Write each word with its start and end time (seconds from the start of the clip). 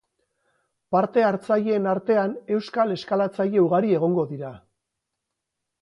Parte 0.95 1.25
hartzaileen 1.25 1.85
artean 1.93 2.35
euskal 2.57 2.97
eskalatzaile 2.99 3.63
ugari 3.69 3.97
egongo 4.01 4.29
dira. 4.35 4.55